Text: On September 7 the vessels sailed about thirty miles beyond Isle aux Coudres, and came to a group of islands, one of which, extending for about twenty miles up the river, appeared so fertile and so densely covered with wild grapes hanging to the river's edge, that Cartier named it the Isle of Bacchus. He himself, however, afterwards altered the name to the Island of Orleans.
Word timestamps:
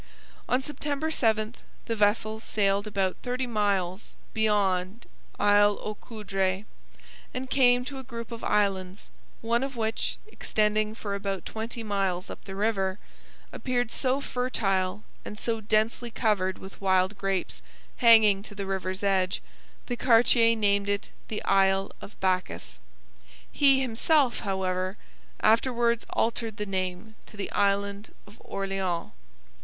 On 0.49 0.63
September 0.63 1.11
7 1.11 1.53
the 1.85 1.95
vessels 1.95 2.43
sailed 2.43 2.87
about 2.87 3.17
thirty 3.21 3.45
miles 3.45 4.15
beyond 4.33 5.05
Isle 5.39 5.77
aux 5.79 5.93
Coudres, 5.93 6.65
and 7.35 7.51
came 7.51 7.85
to 7.85 7.99
a 7.99 8.03
group 8.03 8.31
of 8.31 8.43
islands, 8.43 9.11
one 9.41 9.61
of 9.61 9.75
which, 9.75 10.17
extending 10.25 10.95
for 10.95 11.13
about 11.13 11.45
twenty 11.45 11.83
miles 11.83 12.31
up 12.31 12.45
the 12.45 12.55
river, 12.55 12.97
appeared 13.53 13.91
so 13.91 14.19
fertile 14.19 15.03
and 15.23 15.37
so 15.37 15.61
densely 15.61 16.09
covered 16.09 16.57
with 16.57 16.81
wild 16.81 17.15
grapes 17.15 17.61
hanging 17.97 18.41
to 18.41 18.55
the 18.55 18.65
river's 18.65 19.03
edge, 19.03 19.39
that 19.85 19.99
Cartier 19.99 20.55
named 20.55 20.89
it 20.89 21.11
the 21.27 21.43
Isle 21.43 21.91
of 22.01 22.19
Bacchus. 22.19 22.79
He 23.51 23.81
himself, 23.81 24.39
however, 24.39 24.97
afterwards 25.41 26.07
altered 26.09 26.57
the 26.57 26.65
name 26.65 27.13
to 27.27 27.37
the 27.37 27.51
Island 27.51 28.15
of 28.25 28.41
Orleans. 28.43 29.11